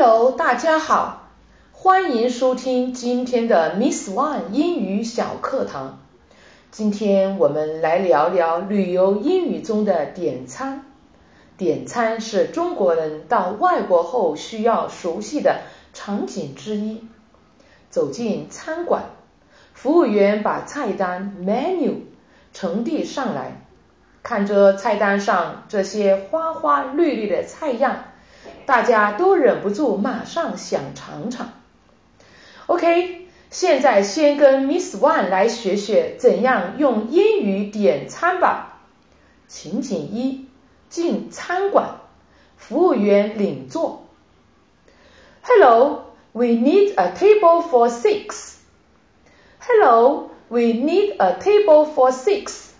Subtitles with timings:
[0.00, 1.28] Hello，大家好，
[1.72, 5.98] 欢迎收听今天的 Miss One 英语小课堂。
[6.70, 10.84] 今天我们来聊聊旅游英语中的点餐。
[11.56, 17.02] 点餐是中国人到外国后需要熟悉的场景之一。
[17.90, 19.02] 走进餐馆，
[19.74, 22.02] 服务员把菜单 menu
[22.52, 23.62] 呈递上来，
[24.22, 28.04] 看着菜单上这些花花绿绿的菜样。
[28.68, 31.52] 大家都忍不住马上想尝尝。
[32.66, 38.80] OK，现在先跟 Miss One 来学学怎样用英语点餐吧。
[39.46, 40.44] 情景一：
[40.90, 42.00] 进餐馆，
[42.58, 44.04] 服务员领座。
[45.40, 48.56] Hello，we need a table for six.
[49.60, 52.72] Hello，we need a table for six.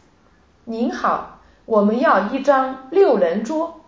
[0.66, 3.80] 您好，我们要一张六人桌。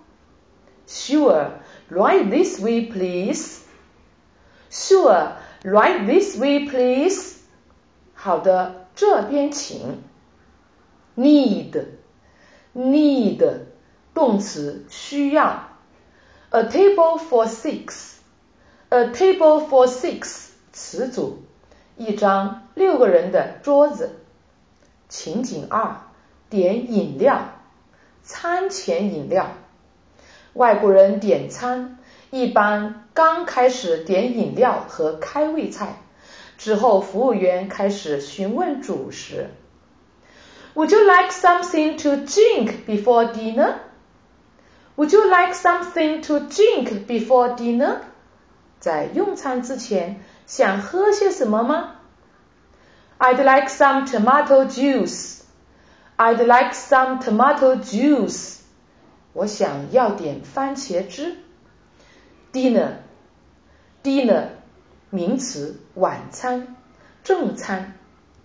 [0.88, 1.48] Sure。
[1.89, 3.63] Right this way, please.
[4.69, 5.33] Sure,
[5.63, 7.37] right this way, please.
[8.13, 10.03] 好的，这边请。
[11.15, 11.85] Need,
[12.73, 13.59] need
[14.13, 15.69] 动词需要。
[16.49, 18.15] A table for six.
[18.89, 21.43] A table for six 词组，
[21.97, 24.19] 一张六个人的桌子。
[25.07, 26.01] 情景二，
[26.49, 27.39] 点饮料，
[28.23, 29.51] 餐前饮料。
[30.53, 31.97] 外国人点餐
[32.31, 35.97] 一般刚开始点饮料和开胃菜，
[36.57, 39.49] 之后服务员开始询问主食。
[40.75, 43.75] Would you like something to drink before dinner?
[44.97, 47.99] Would you like something to drink before dinner?
[48.79, 51.95] 在用餐之前想喝些什么吗？
[53.17, 55.41] I'd like some tomato juice.
[56.17, 58.58] I'd like some tomato juice.
[59.33, 61.37] 我想要点番茄汁。
[62.53, 64.49] Dinner，dinner，
[65.09, 66.75] 名词，晚餐，
[67.23, 67.97] 正餐。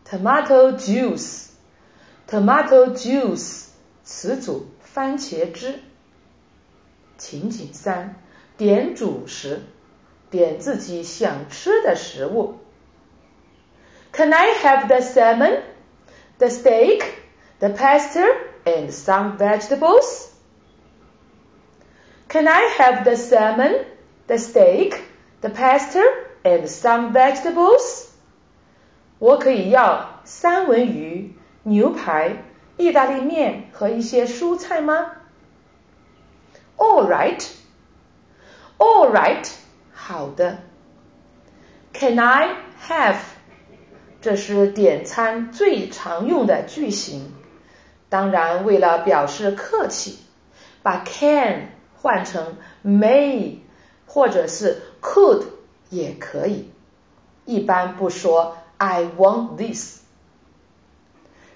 [0.08, 3.66] Tomato juice，tomato juice，
[4.03, 5.81] 词组，番茄汁。
[7.16, 8.16] 情景三，
[8.56, 9.60] 点主食，
[10.31, 12.56] 点自己想吃的食物。
[14.12, 15.60] Can I have the salmon,
[16.38, 17.04] the steak,
[17.60, 18.26] the pasta,
[18.64, 20.31] and some vegetables?
[22.34, 23.84] Can I have the salmon,
[24.26, 25.03] the steak,
[25.41, 26.00] the pasta,
[26.44, 28.06] and some vegetables?
[29.19, 32.44] 我可以要三文鱼、牛排、
[32.76, 35.12] 意大利面和一些蔬菜吗？
[36.76, 37.44] All right,
[38.78, 39.50] all right，
[39.92, 40.60] 好的。
[41.92, 43.16] Can I have？
[44.22, 47.34] 这是点餐最常用的句型。
[48.08, 50.19] 当然，为了表示客气，
[50.82, 51.69] 把 can
[52.05, 53.57] 换成 may
[54.05, 55.43] 或者是 could
[55.89, 56.69] 也可以，
[57.45, 60.01] 一般不说 I want this。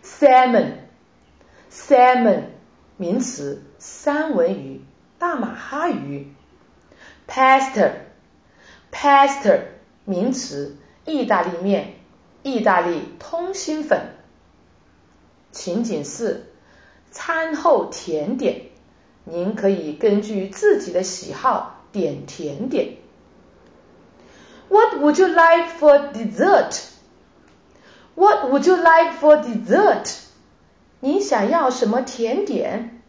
[0.03, 2.45] salmon，salmon
[2.97, 4.81] 名词，三文鱼、
[5.19, 6.33] 大马哈鱼。
[7.27, 9.59] pasta，pasta
[10.05, 11.93] 名词，意大利面、
[12.41, 14.15] 意大利通心粉。
[15.51, 16.51] 情景四，
[17.11, 18.71] 餐后甜点。
[19.24, 22.96] 您可以根据自己的喜好点甜点。
[24.68, 26.82] What would you like for dessert?
[28.14, 30.18] What would you like for dessert?
[31.00, 33.02] 你想要什么甜点？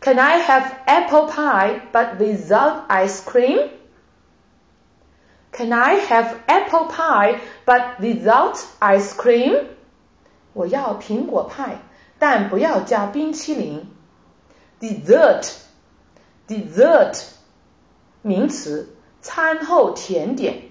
[0.00, 3.70] Can I have apple pie but without ice cream?
[5.52, 9.64] Can I have apple pie but without ice cream?
[10.52, 11.78] 我要苹果派，
[12.18, 13.90] 但不要加冰淇淋。
[14.81, 17.21] dessert，dessert，
[18.23, 18.89] 名词，
[19.21, 20.63] 餐后甜点。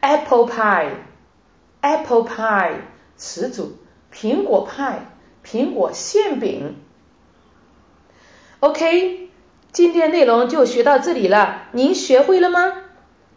[0.00, 2.72] apple pie，apple pie，
[3.16, 3.76] 词组，
[4.12, 6.76] 苹果派，苹果馅饼。
[8.60, 9.30] OK，
[9.72, 12.72] 今天内容就学到这里了，您学会了吗？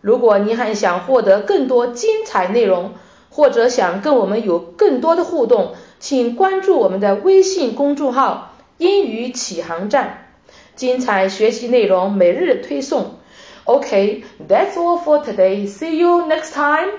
[0.01, 2.93] 如果您还想获得更多精彩内容，
[3.29, 8.48] 或者想跟我们有更多的互动，请关注我们的微信公众号。
[8.79, 10.29] 英语启航站，
[10.75, 13.19] 精彩学习内容每日推送。
[13.65, 15.67] OK，that's all for today.
[15.67, 16.89] See you next time.